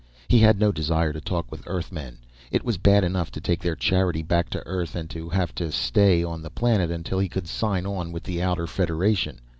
[0.29, 2.17] He had no desire to talk with Earthmen.
[2.51, 5.71] It was bad enough to take their charity back to Earth and to have to
[5.71, 9.37] stay on the planet until he could sign on with the Outer Federation.